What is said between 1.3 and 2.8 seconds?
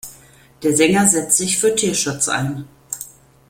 sich für Tierschutz ein.